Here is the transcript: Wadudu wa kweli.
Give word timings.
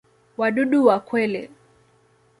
Wadudu 0.37 0.85
wa 0.85 0.99
kweli. 0.99 1.49